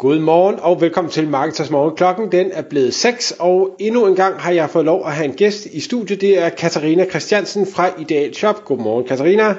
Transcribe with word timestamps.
Godmorgen 0.00 0.60
og 0.60 0.80
velkommen 0.80 1.10
til 1.10 1.28
Marketers 1.28 1.70
Morgen. 1.70 1.96
Klokken 1.96 2.32
den 2.32 2.50
er 2.52 2.62
blevet 2.62 2.94
6, 2.94 3.34
og 3.38 3.76
endnu 3.78 4.06
en 4.06 4.16
gang 4.16 4.40
har 4.40 4.52
jeg 4.52 4.70
fået 4.70 4.84
lov 4.84 5.06
at 5.06 5.12
have 5.12 5.24
en 5.24 5.32
gæst 5.34 5.66
i 5.66 5.80
studiet. 5.80 6.20
Det 6.20 6.38
er 6.38 6.48
Katarina 6.48 7.04
Christiansen 7.10 7.66
fra 7.66 8.00
Ideal 8.00 8.34
Shop. 8.34 8.64
Godmorgen 8.64 9.06
Katarina. 9.06 9.54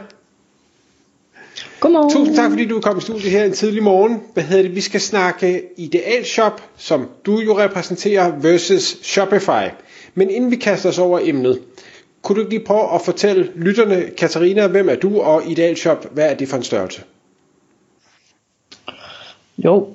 Godmorgen. 1.80 2.10
Tusind 2.10 2.36
tak 2.36 2.50
fordi 2.50 2.66
du 2.66 2.82
kom 2.82 2.98
i 2.98 3.02
studiet 3.02 3.32
her 3.32 3.46
en 3.46 3.52
tidlig 3.52 3.84
morgen. 3.84 4.22
Hvad 4.34 4.44
hedder 4.44 4.64
det? 4.64 4.76
Vi 4.76 4.82
skal 4.82 5.02
snakke 5.02 5.64
Ideal 5.78 6.26
Shop, 6.26 6.62
som 6.78 7.10
du 7.26 7.40
jo 7.40 7.60
repræsenterer, 7.60 8.32
versus 8.40 8.98
Shopify. 9.04 9.70
Men 10.16 10.30
inden 10.30 10.52
vi 10.52 10.56
kaster 10.56 10.90
os 10.90 11.00
over 11.00 11.20
emnet, 11.24 11.62
kunne 12.22 12.36
du 12.36 12.42
ikke 12.42 12.54
lige 12.54 12.66
prøve 12.66 12.96
at 12.96 13.02
fortælle 13.02 13.52
lytterne, 13.56 14.10
Katarina, 14.18 14.68
hvem 14.68 14.90
er 14.90 14.96
du, 14.96 15.20
og 15.20 15.48
Ideal 15.48 15.78
Shop, 15.78 16.14
hvad 16.14 16.30
er 16.30 16.34
det 16.34 16.48
for 16.48 16.58
en 16.58 16.64
størrelse? 16.64 17.02
Jo, 19.58 19.88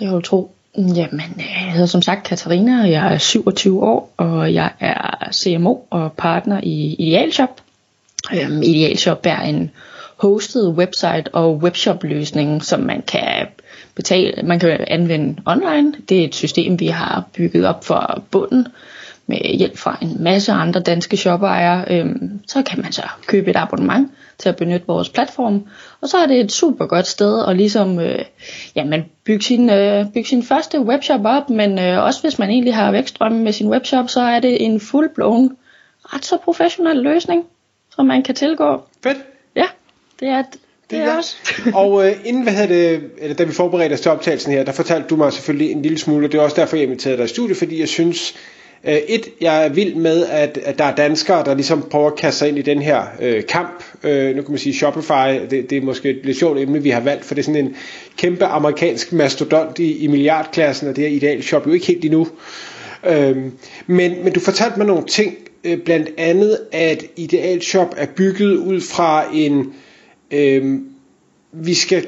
det 0.00 0.08
er 0.08 0.12
du 0.12 0.20
tro. 0.20 0.50
Jamen, 0.76 1.20
øh, 1.36 1.64
jeg 1.64 1.72
hedder 1.72 1.86
som 1.86 2.02
sagt 2.02 2.26
Katarina, 2.26 2.82
og 2.82 2.90
jeg 2.90 3.14
er 3.14 3.18
27 3.18 3.82
år, 3.82 4.14
og 4.16 4.54
jeg 4.54 4.70
er 4.80 5.28
CMO 5.32 5.76
og 5.90 6.12
partner 6.12 6.60
i 6.62 6.94
Idealshop. 6.98 7.60
Øhm, 8.34 8.62
Idealshop 8.62 9.20
er 9.24 9.40
en 9.40 9.70
hosted 10.16 10.68
website 10.68 11.34
og 11.34 11.56
webshop 11.56 12.04
løsning, 12.04 12.64
som 12.64 12.80
man 12.80 13.02
kan 13.02 13.46
betale, 13.94 14.42
man 14.42 14.58
kan 14.58 14.84
anvende 14.86 15.42
online. 15.46 15.92
Det 16.08 16.20
er 16.20 16.24
et 16.24 16.34
system, 16.34 16.80
vi 16.80 16.86
har 16.86 17.24
bygget 17.36 17.66
op 17.66 17.84
for 17.84 18.22
bunden 18.30 18.66
med 19.30 19.56
hjælp 19.56 19.76
fra 19.76 19.98
en 20.02 20.16
masse 20.20 20.52
andre 20.52 20.80
danske 20.80 21.16
shopejere. 21.16 21.84
Øhm, 21.90 22.40
så 22.48 22.62
kan 22.62 22.82
man 22.82 22.92
så 22.92 23.02
købe 23.26 23.50
et 23.50 23.56
abonnement 23.56 24.10
til 24.38 24.48
at 24.48 24.56
benytte 24.56 24.86
vores 24.86 25.08
platform. 25.08 25.66
Og 26.00 26.08
så 26.08 26.16
er 26.16 26.26
det 26.26 26.40
et 26.40 26.52
super 26.52 26.86
godt 26.86 27.06
sted 27.06 27.44
at 27.48 27.56
ligesom, 27.56 27.98
øh, 28.00 28.24
ja, 28.76 28.84
man 28.84 29.04
bygge 29.24 29.44
sin, 29.44 29.70
øh, 29.70 30.04
bygge 30.14 30.28
sin 30.28 30.42
første 30.42 30.80
webshop 30.80 31.20
op, 31.24 31.50
men 31.50 31.78
øh, 31.78 32.04
også 32.04 32.20
hvis 32.22 32.38
man 32.38 32.50
egentlig 32.50 32.74
har 32.74 32.92
vækstrømme 32.92 33.38
med 33.38 33.52
sin 33.52 33.68
webshop, 33.68 34.10
så 34.10 34.20
er 34.20 34.40
det 34.40 34.64
en 34.64 34.80
full-blown, 34.80 35.56
ret 36.04 36.24
så 36.24 36.36
professionel 36.44 36.96
løsning, 36.96 37.44
som 37.94 38.06
man 38.06 38.22
kan 38.22 38.34
tilgå. 38.34 38.82
Fedt. 39.02 39.18
Ja, 39.56 39.66
det 40.20 40.28
er 40.28 40.42
det. 40.42 40.60
Det 40.90 40.98
er 40.98 41.16
også. 41.16 41.36
og 41.74 42.06
øh, 42.06 42.12
inden 42.24 42.42
hvad 42.42 42.52
havde 42.52 42.68
det, 42.68 43.10
eller 43.18 43.36
da 43.36 43.44
vi 43.44 43.52
forberedte 43.52 43.94
os 43.94 44.00
til 44.00 44.10
optagelsen 44.10 44.52
her, 44.52 44.64
der 44.64 44.72
fortalte 44.72 45.08
du 45.08 45.16
mig 45.16 45.32
selvfølgelig 45.32 45.72
en 45.72 45.82
lille 45.82 45.98
smule, 45.98 46.26
og 46.26 46.32
det 46.32 46.38
er 46.38 46.42
også 46.42 46.56
derfor, 46.60 46.76
jeg 46.76 46.84
inviterede 46.84 47.16
dig 47.16 47.24
i 47.24 47.28
studiet, 47.28 47.56
fordi 47.56 47.80
jeg 47.80 47.88
synes, 47.88 48.34
Øh, 48.84 48.94
et, 48.94 49.28
jeg 49.40 49.64
er 49.64 49.68
vild 49.68 49.94
med, 49.94 50.26
at, 50.26 50.58
at 50.64 50.78
der 50.78 50.84
er 50.84 50.94
danskere, 50.94 51.44
der 51.44 51.54
ligesom 51.54 51.86
prøver 51.90 52.06
at 52.06 52.16
kaste 52.16 52.38
sig 52.38 52.48
ind 52.48 52.58
i 52.58 52.62
den 52.62 52.82
her 52.82 53.02
øh, 53.20 53.46
kamp. 53.46 53.84
Øh, 54.04 54.36
nu 54.36 54.42
kan 54.42 54.50
man 54.50 54.58
sige 54.58 54.74
Shopify, 54.74 55.48
det, 55.50 55.70
det 55.70 55.72
er 55.72 55.82
måske 55.82 56.10
et 56.10 56.20
lidt 56.24 56.38
sjovt 56.38 56.58
emne, 56.58 56.82
vi 56.82 56.90
har 56.90 57.00
valgt, 57.00 57.24
for 57.24 57.34
det 57.34 57.42
er 57.42 57.44
sådan 57.44 57.64
en 57.64 57.76
kæmpe 58.16 58.44
amerikansk 58.44 59.12
mastodont 59.12 59.78
i, 59.78 59.98
i 59.98 60.06
milliardklassen, 60.06 60.88
og 60.88 60.96
det 60.96 61.04
er 61.04 61.08
ideal 61.08 61.42
shop 61.42 61.66
jo 61.66 61.72
ikke 61.72 61.86
helt 61.86 62.04
endnu. 62.04 62.28
Øh, 63.06 63.36
men, 63.86 64.24
men 64.24 64.32
du 64.32 64.40
fortalte 64.40 64.78
mig 64.78 64.86
nogle 64.86 65.06
ting, 65.06 65.34
øh, 65.64 65.78
blandt 65.78 66.10
andet, 66.18 66.58
at 66.72 67.04
Ideal 67.16 67.62
Shop 67.62 67.94
er 67.96 68.06
bygget 68.06 68.56
ud 68.56 68.80
fra 68.80 69.24
en, 69.34 69.72
øh, 70.30 70.78
vi 71.52 71.74
skal 71.74 72.06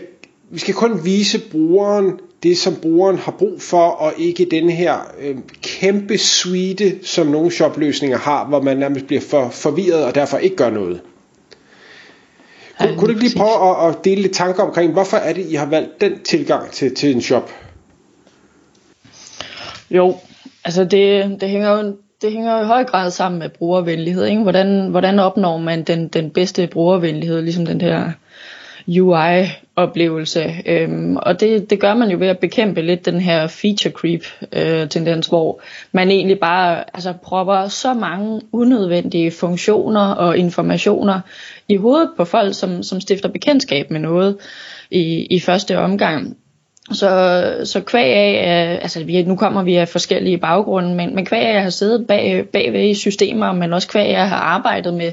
vi 0.50 0.58
skal 0.58 0.74
kun 0.74 1.04
vise 1.04 1.40
brugeren 1.50 2.12
det, 2.42 2.58
som 2.58 2.76
brugeren 2.82 3.18
har 3.18 3.32
brug 3.32 3.62
for, 3.62 3.84
og 3.86 4.12
ikke 4.18 4.44
den 4.44 4.70
her 4.70 4.94
øh, 5.20 5.36
kæmpe 5.82 6.18
suite, 6.18 7.06
som 7.06 7.26
nogle 7.26 7.50
shopløsninger 7.50 8.18
har, 8.18 8.48
hvor 8.48 8.62
man 8.62 8.76
nærmest 8.76 9.06
bliver 9.06 9.20
for 9.30 9.48
forvirret 9.50 10.04
og 10.04 10.14
derfor 10.14 10.38
ikke 10.38 10.56
gør 10.56 10.70
noget. 10.70 11.00
Kun, 12.78 12.88
ja, 12.88 12.94
kunne 12.94 13.06
du 13.06 13.08
ikke 13.08 13.22
lige 13.22 13.38
prøve 13.38 13.86
at, 13.86 13.88
at 13.94 14.04
dele 14.04 14.22
lidt 14.22 14.34
tanker 14.34 14.62
omkring, 14.62 14.92
hvorfor 14.92 15.16
er 15.16 15.32
det, 15.32 15.46
I 15.46 15.54
har 15.54 15.66
valgt 15.66 16.00
den 16.00 16.22
tilgang 16.24 16.70
til, 16.70 16.94
til 16.94 17.14
en 17.14 17.22
shop? 17.22 17.50
Jo, 19.90 20.16
altså 20.64 20.84
det, 20.84 21.36
det 21.40 21.48
hænger 21.48 21.70
jo 21.70 21.96
det 22.22 22.32
hænger 22.32 22.62
i 22.62 22.64
høj 22.64 22.84
grad 22.84 23.10
sammen 23.10 23.38
med 23.38 23.48
brugervenlighed. 23.48 24.24
Ikke? 24.24 24.42
Hvordan, 24.42 24.88
hvordan 24.90 25.18
opnår 25.18 25.58
man 25.58 25.82
den, 25.82 26.08
den 26.08 26.30
bedste 26.30 26.66
brugervenlighed, 26.66 27.42
ligesom 27.42 27.66
den 27.66 27.80
der 27.80 28.10
UI-oplevelse. 28.88 30.62
Øhm, 30.66 31.16
og 31.16 31.40
det, 31.40 31.70
det 31.70 31.80
gør 31.80 31.94
man 31.94 32.10
jo 32.10 32.18
ved 32.18 32.28
at 32.28 32.38
bekæmpe 32.38 32.82
lidt 32.82 33.06
den 33.06 33.20
her 33.20 33.46
feature 33.46 33.92
creep-tendens, 33.92 35.26
øh, 35.26 35.30
hvor 35.30 35.60
man 35.92 36.10
egentlig 36.10 36.40
bare 36.40 36.84
altså, 36.94 37.12
propper 37.22 37.68
så 37.68 37.94
mange 37.94 38.40
unødvendige 38.52 39.30
funktioner 39.30 40.08
og 40.08 40.38
informationer 40.38 41.20
i 41.68 41.76
hovedet 41.76 42.10
på 42.16 42.24
folk, 42.24 42.54
som, 42.54 42.82
som 42.82 43.00
stifter 43.00 43.28
bekendtskab 43.28 43.90
med 43.90 44.00
noget 44.00 44.36
i, 44.90 45.26
i 45.30 45.40
første 45.40 45.78
omgang. 45.78 46.36
Så, 46.92 47.54
så 47.64 47.80
kvæg 47.80 48.12
af, 48.14 48.72
øh, 48.72 48.82
altså 48.82 49.04
vi, 49.04 49.22
nu 49.22 49.36
kommer 49.36 49.62
vi 49.62 49.76
af 49.76 49.88
forskellige 49.88 50.38
baggrunde, 50.38 50.94
men, 50.94 51.14
men 51.14 51.26
kvæg 51.26 51.40
af 51.40 51.54
jeg 51.54 51.62
har 51.62 51.70
siddet 51.70 52.06
bag, 52.06 52.44
bagved 52.52 52.84
i 52.84 52.94
systemer, 52.94 53.52
men 53.52 53.72
også 53.72 53.88
kvæg 53.88 54.06
af 54.06 54.12
jeg 54.12 54.28
har 54.28 54.36
arbejdet 54.36 54.94
med, 54.94 55.12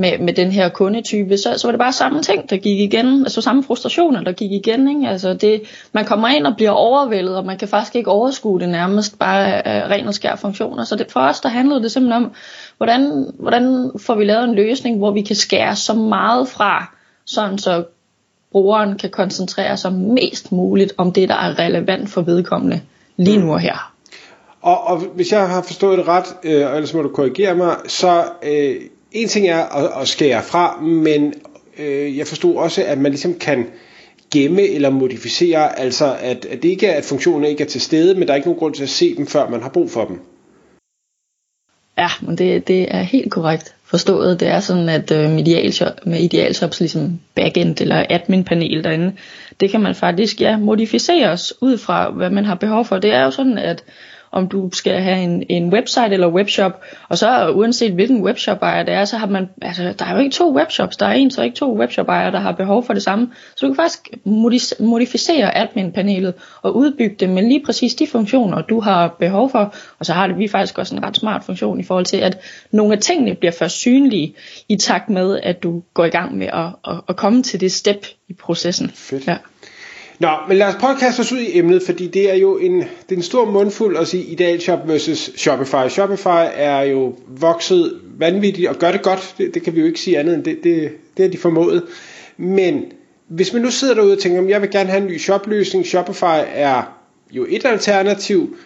med, 0.00 0.18
med 0.18 0.32
den 0.32 0.52
her 0.52 0.68
kundetype, 0.68 1.38
så, 1.38 1.54
så 1.56 1.66
var 1.66 1.72
det 1.72 1.78
bare 1.78 1.92
samme 1.92 2.22
ting, 2.22 2.50
der 2.50 2.56
gik 2.56 2.78
igen, 2.80 3.22
altså 3.22 3.40
samme 3.40 3.64
frustrationer, 3.64 4.20
der 4.20 4.32
gik 4.32 4.52
igen. 4.52 4.88
Ikke? 4.88 5.10
Altså 5.10 5.34
det, 5.34 5.62
man 5.92 6.04
kommer 6.04 6.28
ind 6.28 6.46
og 6.46 6.56
bliver 6.56 6.70
overvældet, 6.70 7.36
og 7.36 7.46
man 7.46 7.58
kan 7.58 7.68
faktisk 7.68 7.96
ikke 7.96 8.10
overskue 8.10 8.60
det 8.60 8.68
nærmest 8.68 9.18
bare 9.18 9.66
af 9.66 9.88
ren 9.90 10.08
og 10.08 10.14
skær 10.14 10.36
funktioner. 10.36 10.84
Så 10.84 10.96
det, 10.96 11.12
for 11.12 11.20
os, 11.20 11.40
der 11.40 11.48
handlede 11.48 11.82
det 11.82 11.92
simpelthen 11.92 12.24
om, 12.24 12.32
hvordan, 12.76 13.26
hvordan 13.38 13.90
får 13.98 14.14
vi 14.14 14.24
lavet 14.24 14.44
en 14.44 14.54
løsning, 14.54 14.98
hvor 14.98 15.10
vi 15.10 15.22
kan 15.22 15.36
skære 15.36 15.76
så 15.76 15.94
meget 15.94 16.48
fra, 16.48 16.94
sådan 17.24 17.58
så 17.58 17.84
brugeren 18.52 18.98
kan 18.98 19.10
koncentrere 19.10 19.76
sig 19.76 19.92
mest 19.92 20.52
muligt 20.52 20.92
om 20.96 21.12
det, 21.12 21.28
der 21.28 21.34
er 21.34 21.58
relevant 21.58 22.10
for 22.10 22.22
vedkommende 22.22 22.80
lige 23.16 23.38
nu 23.38 23.52
og 23.52 23.60
her. 23.60 23.92
Og, 24.62 24.86
og 24.86 24.98
hvis 24.98 25.32
jeg 25.32 25.48
har 25.48 25.62
forstået 25.62 25.98
det 25.98 26.08
ret, 26.08 26.26
øh, 26.44 26.74
ellers 26.74 26.94
må 26.94 27.02
du 27.02 27.08
korrigere 27.08 27.54
mig, 27.54 27.76
så 27.86 28.24
øh, 28.42 28.76
en 29.12 29.28
ting 29.28 29.48
er 29.48 29.64
at, 29.64 30.02
at 30.02 30.08
skære 30.08 30.42
fra, 30.42 30.80
men 30.80 31.34
øh, 31.78 32.18
jeg 32.18 32.26
forstod 32.26 32.56
også, 32.56 32.84
at 32.84 32.98
man 32.98 33.12
ligesom 33.12 33.34
kan 33.34 33.66
gemme 34.30 34.62
eller 34.62 34.90
modificere, 34.90 35.78
altså 35.78 36.16
at, 36.20 36.44
at 36.44 36.62
det 36.62 36.68
ikke 36.68 36.86
er, 36.86 36.96
at 36.96 37.04
funktionen 37.04 37.44
ikke 37.44 37.64
er 37.64 37.68
til 37.68 37.80
stede, 37.80 38.14
men 38.14 38.28
der 38.28 38.32
er 38.32 38.36
ikke 38.36 38.48
nogen 38.48 38.58
grund 38.58 38.74
til 38.74 38.82
at 38.82 38.88
se 38.88 39.16
dem, 39.16 39.26
før 39.26 39.48
man 39.48 39.62
har 39.62 39.68
brug 39.68 39.90
for 39.90 40.04
dem. 40.04 40.20
Ja, 41.98 42.08
men 42.22 42.38
det, 42.38 42.68
det 42.68 42.94
er 42.94 43.02
helt 43.02 43.32
korrekt 43.32 43.74
forstået. 43.84 44.40
Det 44.40 44.48
er 44.48 44.60
sådan, 44.60 44.88
at 44.88 45.10
øh, 45.10 45.30
med, 45.30 45.38
idealshop, 45.38 46.06
med 46.06 46.20
idealshops 46.20 46.80
ligesom 46.80 47.20
backend 47.34 47.80
eller 47.80 48.06
admin-panel 48.10 48.84
derinde, 48.84 49.12
det 49.60 49.70
kan 49.70 49.80
man 49.80 49.94
faktisk 49.94 50.40
ja, 50.40 50.56
modificeres 50.56 51.52
ud 51.60 51.78
fra, 51.78 52.10
hvad 52.10 52.30
man 52.30 52.44
har 52.44 52.54
behov 52.54 52.84
for. 52.84 52.98
Det 52.98 53.14
er 53.14 53.24
jo 53.24 53.30
sådan, 53.30 53.58
at 53.58 53.84
om 54.32 54.48
du 54.48 54.70
skal 54.72 55.00
have 55.00 55.18
en, 55.18 55.44
en 55.48 55.72
website 55.72 56.10
eller 56.10 56.28
webshop, 56.28 56.82
og 57.08 57.18
så 57.18 57.50
uanset 57.50 57.92
hvilken 57.92 58.22
webshop 58.22 58.62
ejer 58.62 58.82
det 58.82 58.94
er, 58.94 59.04
så 59.04 59.16
har 59.16 59.26
man, 59.26 59.48
altså 59.62 59.94
der 59.98 60.04
er 60.04 60.12
jo 60.12 60.18
ikke 60.18 60.34
to 60.34 60.56
webshops, 60.56 60.96
der 60.96 61.06
er 61.06 61.12
en, 61.12 61.30
så 61.30 61.42
ikke 61.42 61.56
to 61.56 61.78
webshop 61.78 62.08
ejere, 62.08 62.32
der 62.32 62.40
har 62.40 62.52
behov 62.52 62.86
for 62.86 62.92
det 62.92 63.02
samme. 63.02 63.30
Så 63.56 63.66
du 63.66 63.72
kan 63.72 63.76
faktisk 63.76 64.08
modificere 64.80 65.56
admin-panelet 65.56 66.34
og 66.62 66.76
udbygge 66.76 67.16
det 67.20 67.28
med 67.28 67.42
lige 67.42 67.62
præcis 67.66 67.94
de 67.94 68.06
funktioner, 68.06 68.62
du 68.62 68.80
har 68.80 69.08
behov 69.18 69.50
for, 69.50 69.74
og 69.98 70.06
så 70.06 70.12
har 70.12 70.26
det 70.26 70.38
vi 70.38 70.48
faktisk 70.48 70.78
også 70.78 70.96
en 70.96 71.04
ret 71.04 71.16
smart 71.16 71.44
funktion 71.44 71.80
i 71.80 71.82
forhold 71.82 72.04
til, 72.04 72.16
at 72.16 72.38
nogle 72.70 72.92
af 72.92 72.98
tingene 72.98 73.34
bliver 73.34 73.52
først 73.52 73.76
synlige 73.76 74.34
i 74.68 74.76
takt 74.76 75.10
med, 75.10 75.40
at 75.42 75.62
du 75.62 75.82
går 75.94 76.04
i 76.04 76.10
gang 76.10 76.36
med 76.36 76.46
at, 76.46 76.92
at, 76.92 77.00
at 77.08 77.16
komme 77.16 77.42
til 77.42 77.60
det 77.60 77.72
step 77.72 78.06
i 78.28 78.32
processen. 78.32 78.90
Fedt. 78.94 79.26
Ja. 79.26 79.36
Nå, 80.18 80.28
men 80.48 80.56
lad 80.56 80.66
os 80.66 80.74
prøve 80.74 80.92
at 80.92 80.98
kaste 80.98 81.20
os 81.20 81.32
ud 81.32 81.38
i 81.38 81.58
emnet, 81.58 81.82
fordi 81.82 82.06
det 82.06 82.30
er 82.30 82.34
jo 82.34 82.56
en, 82.56 82.78
det 82.78 83.12
er 83.12 83.16
en 83.16 83.22
stor 83.22 83.44
mundfuld 83.50 83.96
at 83.96 84.08
sige 84.08 84.24
Ideal 84.24 84.60
Shop 84.60 84.88
versus 84.88 85.30
Shopify. 85.36 85.88
Shopify 85.88 86.46
er 86.54 86.80
jo 86.80 87.14
vokset 87.26 88.00
vanvittigt 88.18 88.68
og 88.68 88.76
gør 88.76 88.92
det 88.92 89.02
godt. 89.02 89.34
Det, 89.38 89.54
det 89.54 89.62
kan 89.62 89.74
vi 89.74 89.80
jo 89.80 89.86
ikke 89.86 90.00
sige 90.00 90.18
andet 90.18 90.34
end 90.34 90.44
det, 90.44 90.64
det, 90.64 90.90
det 91.16 91.24
er 91.24 91.28
de 91.28 91.38
formået. 91.38 91.82
Men 92.36 92.84
hvis 93.28 93.52
man 93.52 93.62
nu 93.62 93.70
sidder 93.70 93.94
derude 93.94 94.12
og 94.12 94.18
tænker, 94.18 94.42
at 94.42 94.48
jeg 94.48 94.62
vil 94.62 94.70
gerne 94.70 94.90
have 94.90 95.02
en 95.02 95.08
ny 95.08 95.18
shopløsning, 95.18 95.86
Shopify 95.86 96.44
er 96.54 96.82
jo 97.30 97.46
et 97.48 97.64
alternativ, 97.64 98.56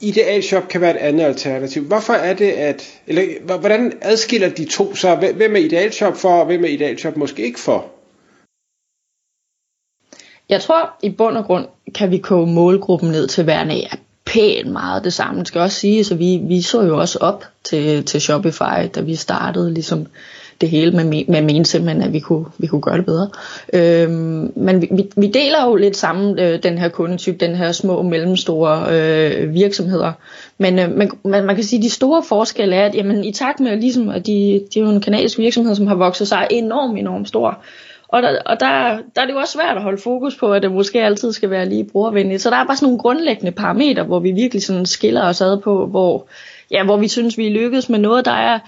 Ideal 0.00 0.42
Shop 0.42 0.68
kan 0.68 0.80
være 0.80 0.90
et 0.90 0.96
andet 0.96 1.24
alternativ. 1.24 1.82
Hvorfor 1.82 2.12
er 2.12 2.34
det, 2.34 2.50
at, 2.50 3.00
eller 3.06 3.56
hvordan 3.58 3.92
adskiller 4.00 4.48
de 4.48 4.64
to 4.64 4.94
sig? 4.94 5.32
Hvem 5.36 5.56
er 5.56 5.60
Ideal 5.60 5.92
Shop 5.92 6.16
for, 6.16 6.28
og 6.28 6.46
hvem 6.46 6.64
er 6.64 6.68
Ideal 6.68 6.98
Shop 6.98 7.16
måske 7.16 7.42
ikke 7.42 7.60
for? 7.60 7.99
Jeg 10.50 10.60
tror 10.60 10.90
i 11.02 11.10
bund 11.10 11.36
og 11.36 11.44
grund 11.44 11.66
kan 11.94 12.10
vi 12.10 12.18
koge 12.18 12.46
målgruppen 12.46 13.10
ned 13.10 13.26
til 13.26 13.46
værende 13.46 13.74
af 13.74 13.98
pænt 14.24 14.72
meget 14.72 15.04
det 15.04 15.12
samme. 15.12 15.40
Det 15.40 15.48
skal 15.48 15.60
også 15.60 15.80
sige, 15.80 16.04
så 16.04 16.14
vi, 16.14 16.40
vi 16.42 16.62
så 16.62 16.82
jo 16.82 16.98
også 16.98 17.18
op 17.20 17.44
til, 17.64 18.04
til 18.04 18.20
Shopify, 18.20 18.88
da 18.94 19.00
vi 19.00 19.14
startede 19.14 19.74
ligesom 19.74 20.06
det 20.60 20.70
hele 20.70 20.90
med, 20.90 21.24
med 21.28 21.42
men 21.42 21.64
simpelthen, 21.64 22.02
at 22.02 22.12
vi 22.12 22.20
kunne, 22.20 22.44
vi 22.58 22.66
kunne 22.66 22.80
gøre 22.80 22.96
det 22.96 23.04
bedre. 23.04 23.28
Øhm, 23.72 24.52
men 24.56 24.82
vi, 24.82 24.88
vi 25.16 25.26
deler 25.26 25.64
jo 25.64 25.74
lidt 25.74 25.96
sammen 25.96 26.38
øh, 26.38 26.62
den 26.62 26.78
her 26.78 26.88
kundetype, 26.88 27.36
den 27.38 27.56
her 27.56 27.72
små 27.72 27.94
og 27.94 28.06
mellemstore 28.06 28.86
øh, 28.90 29.54
virksomheder. 29.54 30.12
Men 30.58 30.78
øh, 30.78 30.96
man, 30.96 31.10
man, 31.24 31.44
man 31.44 31.54
kan 31.54 31.64
sige, 31.64 31.78
at 31.78 31.82
de 31.82 31.90
store 31.90 32.22
forskelle 32.28 32.76
er, 32.76 32.86
at 32.86 32.94
jamen, 32.94 33.24
i 33.24 33.32
takt 33.32 33.60
med, 33.60 33.76
ligesom, 33.76 34.08
at 34.08 34.26
de, 34.26 34.62
de 34.74 34.80
er 34.80 34.84
jo 34.84 34.90
en 34.90 35.00
kanadisk 35.00 35.38
virksomhed, 35.38 35.74
som 35.74 35.86
har 35.86 35.94
vokset 35.94 36.28
sig 36.28 36.46
enormt, 36.50 36.98
enormt 36.98 37.28
stor. 37.28 37.58
Og, 38.12 38.22
der, 38.22 38.38
og 38.46 38.60
der, 38.60 38.98
der 39.14 39.22
er 39.22 39.26
det 39.26 39.32
jo 39.32 39.38
også 39.38 39.52
svært 39.52 39.76
at 39.76 39.82
holde 39.82 40.02
fokus 40.02 40.36
på, 40.36 40.52
at 40.52 40.62
det 40.62 40.72
måske 40.72 41.02
altid 41.02 41.32
skal 41.32 41.50
være 41.50 41.68
lige 41.68 41.88
brugervenligt. 41.92 42.42
Så 42.42 42.50
der 42.50 42.56
er 42.56 42.64
bare 42.64 42.76
sådan 42.76 42.86
nogle 42.86 42.98
grundlæggende 42.98 43.52
parametre, 43.52 44.02
hvor 44.02 44.18
vi 44.18 44.32
virkelig 44.32 44.62
sådan 44.62 44.86
skiller 44.86 45.22
os 45.22 45.40
ad 45.40 45.60
på, 45.60 45.86
hvor, 45.86 46.28
ja, 46.70 46.84
hvor 46.84 46.96
vi 46.96 47.08
synes, 47.08 47.38
vi 47.38 47.46
er 47.46 47.50
lykkedes 47.50 47.88
med 47.88 47.98
noget, 47.98 48.24
der 48.24 48.32
er 48.32 48.58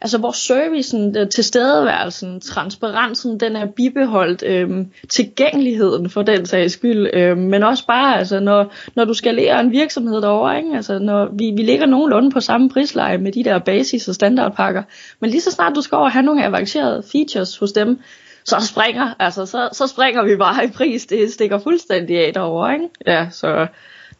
altså 0.00 0.18
hvor 0.18 0.32
servicen, 0.32 1.16
øh, 1.16 1.28
tilstedeværelsen, 1.28 2.40
transparensen, 2.40 3.40
den 3.40 3.56
er 3.56 3.66
bibeholdt, 3.66 4.42
øhm, 4.42 4.86
tilgængeligheden 5.08 6.10
for 6.10 6.22
den 6.22 6.46
sags 6.46 6.72
skyld, 6.72 7.10
øhm, 7.12 7.40
men 7.40 7.62
også 7.62 7.86
bare, 7.86 8.18
altså 8.18 8.40
når, 8.40 8.72
når 8.94 9.04
du 9.04 9.14
skal 9.14 9.34
lære 9.34 9.60
en 9.60 9.72
virksomhed 9.72 10.20
derovre, 10.20 10.58
ikke? 10.58 10.76
Altså, 10.76 10.98
når 10.98 11.28
vi, 11.32 11.52
vi 11.56 11.62
ligger 11.62 11.86
nogenlunde 11.86 12.30
på 12.30 12.40
samme 12.40 12.70
prisleje 12.70 13.18
med 13.18 13.32
de 13.32 13.44
der 13.44 13.58
basis- 13.58 14.08
og 14.08 14.14
standardpakker, 14.14 14.82
men 15.20 15.30
lige 15.30 15.40
så 15.40 15.50
snart 15.50 15.72
du 15.74 15.82
skal 15.82 15.96
over 15.96 16.08
have 16.08 16.22
nogle 16.22 16.44
avancerede 16.44 17.02
features 17.12 17.56
hos 17.56 17.72
dem, 17.72 17.98
så 18.44 18.56
springer, 18.66 19.14
altså, 19.18 19.46
så, 19.46 19.68
så 19.72 19.86
springer 19.86 20.24
vi 20.24 20.36
bare 20.36 20.64
i 20.64 20.68
pris, 20.68 21.06
det 21.06 21.32
stikker 21.32 21.58
fuldstændig 21.58 22.26
af 22.26 22.32
derovre, 22.34 22.72
ikke? 22.74 22.88
Ja, 23.06 23.26
så 23.30 23.66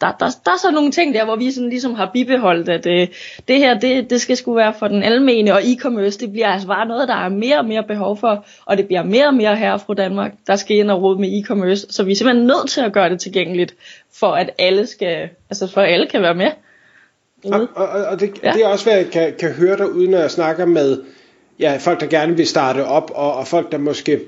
der, 0.00 0.12
der, 0.20 0.26
der 0.44 0.50
er 0.50 0.58
så 0.62 0.70
nogle 0.70 0.92
ting 0.92 1.14
der, 1.14 1.24
hvor 1.24 1.36
vi 1.36 1.50
sådan 1.50 1.70
ligesom 1.70 1.94
har 1.94 2.10
bibeholdt, 2.12 2.68
at 2.68 2.86
øh, 2.86 3.08
det 3.48 3.58
her, 3.58 3.78
det, 3.78 4.10
det 4.10 4.20
skal 4.20 4.36
sgu 4.36 4.54
være 4.54 4.74
for 4.78 4.88
den 4.88 5.02
almene, 5.02 5.52
og 5.52 5.60
e-commerce, 5.60 6.18
det 6.18 6.32
bliver 6.32 6.48
altså 6.48 6.68
bare 6.68 6.86
noget, 6.86 7.08
der 7.08 7.14
er 7.14 7.28
mere 7.28 7.58
og 7.58 7.64
mere 7.64 7.84
behov 7.88 8.16
for, 8.16 8.44
og 8.64 8.76
det 8.76 8.86
bliver 8.86 9.02
mere 9.02 9.26
og 9.26 9.34
mere 9.34 9.56
her 9.56 9.76
fra 9.76 9.94
Danmark, 9.94 10.32
der 10.46 10.56
skal 10.56 10.76
ind 10.76 10.90
og 10.90 11.02
råde 11.02 11.20
med 11.20 11.28
e-commerce, 11.28 11.86
så 11.90 12.02
vi 12.02 12.12
er 12.12 12.16
simpelthen 12.16 12.46
nødt 12.46 12.70
til 12.70 12.80
at 12.80 12.92
gøre 12.92 13.10
det 13.10 13.20
tilgængeligt, 13.20 13.74
for 14.12 14.32
at 14.32 14.50
alle 14.58 14.86
skal, 14.86 15.28
altså 15.50 15.66
for 15.66 15.80
at 15.80 15.92
alle 15.92 16.06
kan 16.06 16.22
være 16.22 16.34
med. 16.34 16.50
Og, 17.44 17.68
og, 17.74 17.88
og 17.88 18.20
det, 18.20 18.30
ja. 18.42 18.52
det 18.52 18.64
er 18.64 18.68
også, 18.68 18.84
hvad 18.84 18.96
jeg 18.96 19.10
kan, 19.10 19.34
kan 19.38 19.52
høre 19.52 19.76
dig, 19.76 19.92
uden 19.92 20.14
at 20.14 20.20
jeg 20.20 20.30
snakker 20.30 20.66
med 20.66 20.98
ja, 21.60 21.76
folk, 21.76 22.00
der 22.00 22.06
gerne 22.06 22.36
vil 22.36 22.46
starte 22.46 22.84
op, 22.84 23.10
og, 23.14 23.34
og 23.34 23.46
folk, 23.46 23.72
der 23.72 23.78
måske 23.78 24.20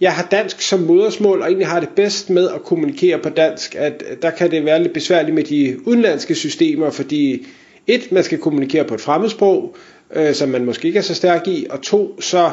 jeg 0.00 0.12
har 0.12 0.22
dansk 0.30 0.60
som 0.60 0.80
modersmål, 0.80 1.40
og 1.40 1.46
egentlig 1.46 1.66
har 1.66 1.80
det 1.80 1.88
bedst 1.88 2.30
med 2.30 2.48
at 2.50 2.62
kommunikere 2.62 3.18
på 3.18 3.28
dansk, 3.28 3.74
at 3.74 4.04
der 4.22 4.30
kan 4.30 4.50
det 4.50 4.64
være 4.64 4.82
lidt 4.82 4.92
besværligt 4.92 5.34
med 5.34 5.44
de 5.44 5.88
udenlandske 5.88 6.34
systemer, 6.34 6.90
fordi 6.90 7.46
et, 7.86 8.12
man 8.12 8.24
skal 8.24 8.38
kommunikere 8.38 8.84
på 8.84 8.94
et 8.94 9.00
fremmedsprog, 9.00 9.76
øh, 10.14 10.34
som 10.34 10.48
man 10.48 10.64
måske 10.64 10.86
ikke 10.88 10.98
er 10.98 11.02
så 11.02 11.14
stærk 11.14 11.48
i, 11.48 11.66
og 11.70 11.82
to, 11.82 12.20
så 12.20 12.50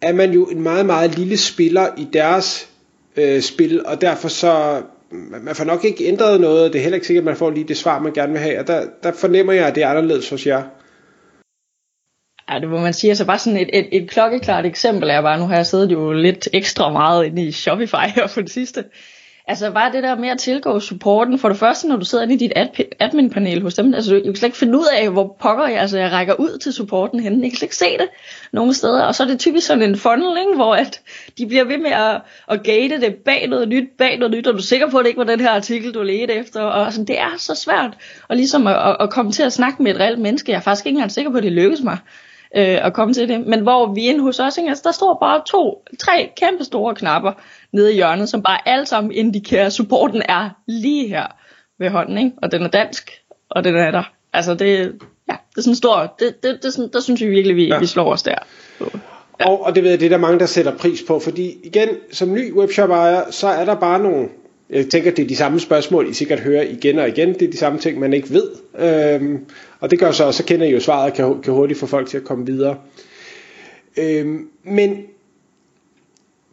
er 0.00 0.12
man 0.12 0.32
jo 0.32 0.44
en 0.44 0.62
meget, 0.62 0.86
meget 0.86 1.18
lille 1.18 1.36
spiller 1.36 1.88
i 1.98 2.06
deres 2.12 2.68
øh, 3.16 3.40
spil, 3.40 3.86
og 3.86 4.00
derfor 4.00 4.28
så, 4.28 4.82
man 5.42 5.54
får 5.54 5.64
nok 5.64 5.84
ikke 5.84 6.04
ændret 6.04 6.40
noget, 6.40 6.72
det 6.72 6.78
er 6.78 6.82
heller 6.82 6.96
ikke 6.96 7.06
sikkert, 7.06 7.22
at 7.22 7.26
man 7.26 7.36
får 7.36 7.50
lige 7.50 7.68
det 7.68 7.76
svar, 7.76 8.02
man 8.02 8.12
gerne 8.12 8.32
vil 8.32 8.40
have, 8.40 8.58
og 8.58 8.66
der, 8.66 8.84
der 9.02 9.12
fornemmer 9.12 9.52
jeg, 9.52 9.66
at 9.66 9.74
det 9.74 9.82
er 9.82 9.88
anderledes 9.88 10.30
hos 10.30 10.46
jer. 10.46 10.62
Ja, 12.50 12.58
det 12.58 12.68
må 12.68 12.80
man 12.80 12.92
sige. 12.92 13.10
Altså 13.10 13.24
bare 13.24 13.38
sådan 13.38 13.58
et, 13.58 13.70
et, 13.72 13.88
et 13.92 14.10
klokkeklart 14.10 14.66
eksempel 14.66 15.10
er 15.10 15.20
bare, 15.20 15.38
nu 15.38 15.46
har 15.46 15.56
jeg 15.56 15.66
siddet 15.66 15.92
jo 15.92 16.12
lidt 16.12 16.48
ekstra 16.52 16.90
meget 16.90 17.26
inde 17.26 17.44
i 17.44 17.52
Shopify 17.52 18.06
her 18.14 18.26
for 18.26 18.40
det 18.40 18.50
sidste. 18.50 18.84
Altså 19.48 19.70
bare 19.70 19.92
det 19.92 20.02
der 20.02 20.16
med 20.16 20.28
at 20.28 20.38
tilgå 20.38 20.80
supporten. 20.80 21.38
For 21.38 21.48
det 21.48 21.58
første, 21.58 21.88
når 21.88 21.96
du 21.96 22.04
sidder 22.04 22.24
inde 22.24 22.34
i 22.34 22.38
dit 22.38 22.52
admin-panel 23.00 23.62
hos 23.62 23.74
dem, 23.74 23.94
altså 23.94 24.14
du 24.14 24.22
kan 24.22 24.36
slet 24.36 24.48
ikke 24.48 24.58
finde 24.58 24.78
ud 24.78 24.86
af, 24.98 25.10
hvor 25.10 25.36
pokker 25.40 25.66
jeg, 25.66 25.80
altså 25.80 25.98
jeg 25.98 26.12
rækker 26.12 26.34
ud 26.34 26.58
til 26.58 26.72
supporten 26.72 27.20
henne. 27.20 27.42
Jeg 27.42 27.50
kan 27.50 27.56
slet 27.56 27.62
ikke 27.62 27.76
se 27.76 27.98
det 27.98 28.08
nogen 28.52 28.74
steder. 28.74 29.02
Og 29.02 29.14
så 29.14 29.22
er 29.22 29.26
det 29.26 29.38
typisk 29.38 29.66
sådan 29.66 29.82
en 29.82 29.96
funnel, 29.96 30.38
ikke, 30.38 30.54
hvor 30.54 30.74
at 30.74 31.00
de 31.38 31.46
bliver 31.46 31.64
ved 31.64 31.78
med 31.78 31.90
at, 31.90 32.20
at 32.48 32.62
gate 32.62 33.00
det 33.00 33.14
bag 33.14 33.48
noget 33.48 33.68
nyt, 33.68 33.88
bag 33.98 34.18
noget 34.18 34.34
nyt, 34.34 34.46
og 34.46 34.52
du 34.52 34.58
er 34.58 34.62
sikker 34.62 34.90
på, 34.90 34.98
at 34.98 35.04
det 35.04 35.08
ikke 35.08 35.18
var 35.18 35.24
den 35.24 35.40
her 35.40 35.50
artikel, 35.50 35.94
du 35.94 36.02
ledte 36.02 36.34
efter. 36.34 36.60
Og 36.60 36.84
altså, 36.84 37.04
det 37.04 37.20
er 37.20 37.30
så 37.38 37.54
svært 37.54 37.90
og 38.28 38.36
ligesom 38.36 38.66
at, 38.66 38.96
at 39.00 39.10
komme 39.10 39.32
til 39.32 39.42
at 39.42 39.52
snakke 39.52 39.82
med 39.82 39.94
et 39.94 40.00
reelt 40.00 40.18
menneske. 40.18 40.52
Jeg 40.52 40.56
er 40.56 40.62
faktisk 40.62 40.86
ikke 40.86 40.96
engang 40.96 41.12
sikker 41.12 41.30
på, 41.30 41.36
at 41.36 41.42
det 41.42 41.52
lykkes 41.52 41.80
mig 41.80 41.98
øh, 42.56 42.86
at 42.86 42.92
komme 42.92 43.14
til 43.14 43.28
det. 43.28 43.46
Men 43.46 43.60
hvor 43.60 43.94
vi 43.94 44.00
inde 44.00 44.22
hos 44.22 44.40
os, 44.40 44.58
altså, 44.58 44.82
der 44.84 44.92
står 44.92 45.18
bare 45.20 45.42
to, 45.46 45.84
tre 45.98 46.30
kæmpe 46.36 46.64
store 46.64 46.94
knapper 46.94 47.32
nede 47.72 47.92
i 47.92 47.94
hjørnet, 47.94 48.28
som 48.28 48.42
bare 48.42 48.68
alle 48.68 48.86
sammen 48.86 49.12
indikerer, 49.12 49.66
at 49.66 49.72
supporten 49.72 50.22
er 50.28 50.50
lige 50.66 51.08
her 51.08 51.26
ved 51.78 51.90
hånden, 51.90 52.18
ikke? 52.18 52.32
og 52.42 52.52
den 52.52 52.62
er 52.62 52.68
dansk, 52.68 53.10
og 53.50 53.64
den 53.64 53.76
er 53.76 53.90
der. 53.90 54.12
Altså 54.32 54.54
det, 54.54 54.68
ja, 55.28 55.36
det 55.50 55.58
er 55.58 55.62
sådan 55.62 55.74
stor, 55.74 56.14
det, 56.18 56.42
det, 56.42 56.58
det, 56.62 56.72
sådan, 56.72 56.90
der 56.92 57.00
synes 57.00 57.20
vi 57.20 57.26
virkelig, 57.26 57.56
vi, 57.56 57.66
ja. 57.66 57.78
vi 57.78 57.86
slår 57.86 58.12
os 58.12 58.22
der. 58.22 58.34
Ja. 59.40 59.46
Og, 59.46 59.64
og 59.64 59.74
det 59.74 59.82
ved 59.82 59.90
jeg, 59.90 60.00
det 60.00 60.06
er 60.06 60.10
der 60.10 60.18
mange, 60.18 60.38
der 60.38 60.46
sætter 60.46 60.76
pris 60.76 61.02
på, 61.08 61.18
fordi 61.18 61.54
igen, 61.64 61.88
som 62.12 62.32
ny 62.32 62.52
webshop 62.52 62.90
ejer, 62.90 63.30
så 63.30 63.48
er 63.48 63.64
der 63.64 63.74
bare 63.74 63.98
nogle 63.98 64.28
jeg 64.70 64.86
tænker, 64.86 65.10
det 65.10 65.22
er 65.22 65.26
de 65.26 65.36
samme 65.36 65.60
spørgsmål, 65.60 66.10
I 66.10 66.12
sikkert 66.12 66.40
hører 66.40 66.62
igen 66.62 66.98
og 66.98 67.08
igen. 67.08 67.34
Det 67.34 67.42
er 67.42 67.50
de 67.50 67.56
samme 67.56 67.78
ting, 67.78 67.98
man 67.98 68.12
ikke 68.12 68.30
ved. 68.30 68.50
Øhm, 68.78 69.38
og 69.80 69.90
det 69.90 69.98
gør 69.98 70.12
så 70.12 70.32
så 70.32 70.44
kender 70.44 70.66
I 70.66 70.70
jo 70.70 70.80
svaret 70.80 71.14
kan, 71.14 71.40
kan 71.42 71.52
hurtigt 71.52 71.80
få 71.80 71.86
folk 71.86 72.08
til 72.08 72.16
at 72.16 72.24
komme 72.24 72.46
videre. 72.46 72.76
Øhm, 73.96 74.48
men 74.64 75.04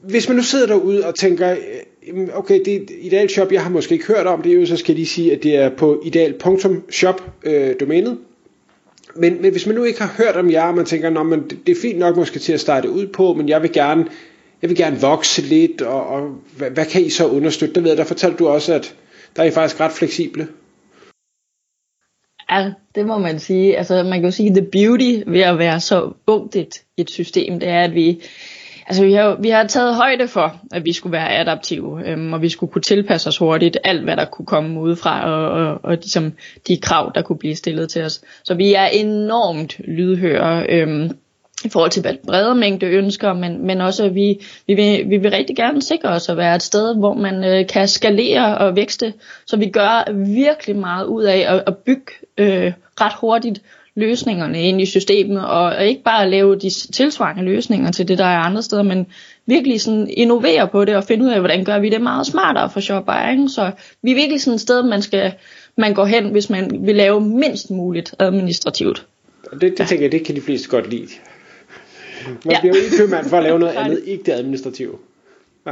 hvis 0.01 0.27
man 0.27 0.37
nu 0.37 0.43
sidder 0.43 0.67
derude 0.67 1.07
og 1.07 1.15
tænker, 1.15 1.55
okay, 2.33 2.61
det 2.65 2.75
er 2.75 2.81
et 2.81 2.91
ideal 3.01 3.29
shop, 3.29 3.51
jeg 3.51 3.63
har 3.63 3.69
måske 3.69 3.93
ikke 3.93 4.07
hørt 4.07 4.27
om 4.27 4.41
det, 4.41 4.55
jo, 4.55 4.65
så 4.65 4.77
skal 4.77 4.97
de 4.97 5.05
sige, 5.05 5.33
at 5.33 5.43
det 5.43 5.55
er 5.55 5.69
på 5.69 6.01
ideal.shop 6.05 7.21
øh, 7.43 7.75
domænet. 7.79 8.17
Men, 9.15 9.41
men 9.41 9.51
hvis 9.51 9.65
man 9.65 9.75
nu 9.75 9.83
ikke 9.83 10.01
har 10.01 10.23
hørt 10.23 10.35
om 10.35 10.51
jer, 10.51 10.63
og 10.63 10.75
man 10.75 10.85
tænker, 10.85 11.09
Nå, 11.09 11.23
men 11.23 11.43
det 11.65 11.77
er 11.77 11.81
fint 11.81 11.99
nok 11.99 12.15
måske 12.15 12.39
til 12.39 12.53
at 12.53 12.59
starte 12.59 12.89
ud 12.89 13.07
på, 13.07 13.33
men 13.33 13.49
jeg 13.49 13.61
vil 13.61 13.71
gerne 13.71 14.05
jeg 14.63 14.69
vil 14.69 14.77
gerne 14.77 15.01
vokse 15.01 15.41
lidt, 15.41 15.81
og, 15.81 16.07
og 16.07 16.29
hvad, 16.57 16.69
hvad 16.69 16.85
kan 16.85 17.01
I 17.01 17.09
så 17.09 17.27
understøtte? 17.27 17.75
Der 17.75 17.81
ved 17.81 17.89
jeg, 17.89 17.97
der 17.97 18.03
fortalte 18.03 18.37
du 18.37 18.47
også, 18.47 18.73
at 18.73 18.95
der 19.35 19.43
er 19.43 19.47
I 19.47 19.51
faktisk 19.51 19.79
ret 19.79 19.91
fleksible. 19.91 20.47
Ja, 22.51 22.71
det 22.95 23.05
må 23.05 23.17
man 23.17 23.39
sige. 23.39 23.77
Altså, 23.77 24.03
man 24.03 24.13
kan 24.13 24.25
jo 24.25 24.31
sige, 24.31 24.49
the 24.49 24.67
beauty 24.71 25.21
ved 25.27 25.41
at 25.41 25.57
være 25.57 25.79
så 25.79 26.11
ungt 26.27 26.55
et, 26.55 26.81
et 26.97 27.09
system, 27.09 27.59
det 27.59 27.69
er, 27.69 27.81
at 27.81 27.95
vi, 27.95 28.21
altså, 28.87 29.05
vi, 29.05 29.13
har, 29.13 29.37
vi 29.41 29.49
har 29.49 29.67
taget 29.67 29.95
højde 29.95 30.27
for, 30.27 30.61
at 30.71 30.85
vi 30.85 30.93
skulle 30.93 31.13
være 31.13 31.35
adaptive, 31.35 32.07
øhm, 32.07 32.33
og 32.33 32.41
vi 32.41 32.49
skulle 32.49 32.71
kunne 32.71 32.81
tilpasse 32.81 33.27
os 33.27 33.37
hurtigt 33.37 33.77
alt, 33.83 34.03
hvad 34.03 34.17
der 34.17 34.25
kunne 34.25 34.45
komme 34.45 34.79
udefra, 34.79 35.31
og, 35.31 35.67
og, 35.67 35.79
og 35.83 35.95
ligesom, 35.95 36.33
de 36.67 36.77
krav, 36.77 37.11
der 37.15 37.21
kunne 37.21 37.37
blive 37.37 37.55
stillet 37.55 37.89
til 37.89 38.01
os. 38.01 38.21
Så 38.43 38.53
vi 38.53 38.73
er 38.73 38.85
enormt 38.85 39.79
lydhøre. 39.79 40.65
Øhm, 40.69 41.09
i 41.63 41.69
forhold 41.69 41.91
til 41.91 42.17
bredere 42.27 42.55
mængde 42.55 42.85
ønsker, 42.85 43.33
men, 43.33 43.67
men 43.67 43.81
også 43.81 44.03
at 44.05 44.15
vi, 44.15 44.39
vi, 44.67 44.73
vil, 44.73 45.09
vi 45.09 45.17
vil 45.17 45.31
rigtig 45.31 45.55
gerne 45.55 45.81
sikre 45.81 46.09
os 46.09 46.29
at 46.29 46.37
være 46.37 46.55
et 46.55 46.63
sted, 46.63 46.95
hvor 46.95 47.13
man 47.13 47.43
øh, 47.43 47.67
kan 47.67 47.87
skalere 47.87 48.57
og 48.57 48.75
vækste, 48.75 49.13
så 49.45 49.57
vi 49.57 49.69
gør 49.69 50.11
virkelig 50.13 50.75
meget 50.75 51.05
ud 51.05 51.23
af 51.23 51.45
at, 51.47 51.63
at 51.67 51.77
bygge 51.77 52.11
øh, 52.37 52.73
ret 53.01 53.13
hurtigt 53.21 53.61
løsningerne 53.95 54.61
ind 54.61 54.81
i 54.81 54.85
systemet, 54.85 55.45
og 55.45 55.85
ikke 55.85 56.03
bare 56.03 56.29
lave 56.29 56.55
de 56.55 56.69
tilsvarende 56.69 57.43
løsninger 57.43 57.91
til 57.91 58.07
det, 58.07 58.17
der 58.17 58.25
er 58.25 58.37
andre 58.37 58.61
steder, 58.61 58.83
men 58.83 59.07
virkelig 59.45 59.81
sådan 59.81 60.09
innovere 60.17 60.67
på 60.67 60.85
det 60.85 60.95
og 60.95 61.03
finde 61.03 61.25
ud 61.25 61.29
af, 61.29 61.39
hvordan 61.39 61.63
gør 61.63 61.79
vi 61.79 61.89
det 61.89 62.01
meget 62.01 62.27
smartere 62.27 62.69
for 62.69 62.79
shopper, 62.79 63.47
Så 63.47 63.71
vi 64.01 64.11
er 64.11 64.15
virkelig 64.15 64.41
sådan 64.41 64.55
et 64.55 64.61
sted, 64.61 64.83
man 64.83 65.01
skal 65.01 65.33
man 65.77 65.93
går 65.93 66.05
hen, 66.05 66.29
hvis 66.29 66.49
man 66.49 66.85
vil 66.85 66.95
lave 66.95 67.21
mindst 67.21 67.71
muligt 67.71 68.15
administrativt. 68.19 69.05
Det, 69.61 69.77
det 69.77 69.87
tænker 69.87 70.03
jeg, 70.03 70.11
det 70.11 70.25
kan 70.25 70.35
de 70.35 70.41
fleste 70.41 70.69
godt 70.69 70.89
lide. 70.89 71.07
Man 72.27 72.37
ja. 72.51 72.59
bliver 72.59 72.75
jo 72.75 72.83
ikke 72.83 72.97
købmand 72.97 73.29
for 73.29 73.37
at 73.37 73.43
lave 73.43 73.59
noget 73.59 73.73
andet, 73.83 74.01
ikke 74.05 74.23
det 74.23 74.31
administrative. 74.31 74.95
Ja. 75.67 75.71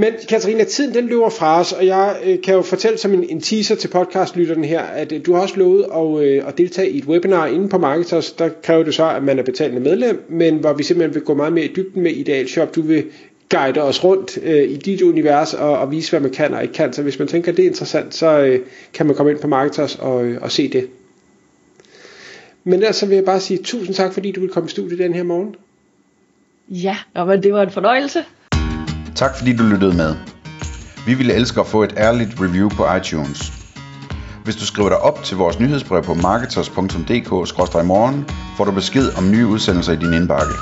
Men 0.00 0.12
Katarina, 0.28 0.64
tiden 0.64 0.94
den 0.94 1.06
løber 1.06 1.28
fra 1.28 1.60
os, 1.60 1.72
og 1.72 1.86
jeg 1.86 2.16
øh, 2.24 2.42
kan 2.42 2.54
jo 2.54 2.62
fortælle 2.62 2.98
som 2.98 3.14
en, 3.14 3.24
en 3.28 3.40
teaser 3.40 3.74
til 3.74 3.88
podcastlytterne 3.88 4.66
her, 4.66 4.80
at 4.80 5.12
øh, 5.12 5.26
du 5.26 5.34
har 5.34 5.42
også 5.42 5.56
lovet 5.56 5.86
at, 5.94 6.26
øh, 6.26 6.48
at 6.48 6.58
deltage 6.58 6.90
i 6.90 6.98
et 6.98 7.04
webinar 7.04 7.46
inde 7.46 7.68
på 7.68 7.78
Marketers. 7.78 8.32
Der 8.32 8.48
kræver 8.62 8.82
det 8.82 8.94
så, 8.94 9.10
at 9.10 9.22
man 9.22 9.38
er 9.38 9.42
betalende 9.42 9.80
medlem, 9.80 10.24
men 10.28 10.56
hvor 10.56 10.72
vi 10.72 10.82
simpelthen 10.82 11.14
vil 11.14 11.22
gå 11.22 11.34
meget 11.34 11.52
mere 11.52 11.64
i 11.64 11.72
dybden 11.76 12.02
med 12.02 12.10
Ideal 12.10 12.48
Shop. 12.48 12.74
Du 12.74 12.82
vil 12.82 13.04
guide 13.50 13.82
os 13.82 14.04
rundt 14.04 14.38
øh, 14.42 14.70
i 14.70 14.76
dit 14.76 15.02
univers 15.02 15.54
og, 15.54 15.78
og 15.78 15.90
vise, 15.90 16.10
hvad 16.10 16.20
man 16.20 16.30
kan 16.30 16.54
og 16.54 16.62
ikke 16.62 16.74
kan. 16.74 16.92
Så 16.92 17.02
hvis 17.02 17.18
man 17.18 17.28
tænker, 17.28 17.52
at 17.52 17.56
det 17.56 17.62
er 17.64 17.68
interessant, 17.68 18.14
så 18.14 18.40
øh, 18.40 18.60
kan 18.94 19.06
man 19.06 19.14
komme 19.14 19.32
ind 19.32 19.40
på 19.40 19.46
Marketers 19.46 19.96
og, 19.96 20.24
øh, 20.24 20.42
og 20.42 20.52
se 20.52 20.68
det. 20.68 20.88
Men 22.68 22.74
ellers 22.74 22.96
så 22.96 23.06
vil 23.06 23.14
jeg 23.14 23.24
bare 23.24 23.40
sige 23.40 23.62
tusind 23.62 23.94
tak, 23.94 24.12
fordi 24.12 24.32
du 24.32 24.40
vil 24.40 24.50
komme 24.50 24.66
i 24.66 24.70
studiet 24.70 24.98
den 24.98 25.14
her 25.14 25.22
morgen. 25.22 25.54
Ja, 26.68 26.96
og 27.14 27.42
det 27.42 27.52
var 27.52 27.62
en 27.62 27.70
fornøjelse. 27.70 28.24
Tak 29.14 29.38
fordi 29.38 29.56
du 29.56 29.62
lyttede 29.62 29.96
med. 29.96 30.14
Vi 31.06 31.14
ville 31.14 31.34
elske 31.34 31.60
at 31.60 31.66
få 31.66 31.82
et 31.82 31.94
ærligt 31.96 32.30
review 32.40 32.68
på 32.68 32.94
iTunes. 32.94 33.52
Hvis 34.44 34.56
du 34.56 34.66
skriver 34.66 34.88
dig 34.88 34.98
op 34.98 35.24
til 35.24 35.36
vores 35.36 35.60
nyhedsbrev 35.60 36.02
på 36.02 36.14
marketers.dk-morgen, 36.14 38.24
får 38.56 38.64
du 38.64 38.72
besked 38.72 39.08
om 39.18 39.30
nye 39.30 39.46
udsendelser 39.46 39.92
i 39.92 39.96
din 39.96 40.12
indbakke. 40.12 40.52